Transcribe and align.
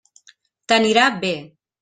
T'anirà 0.73 1.05
bé. 1.27 1.31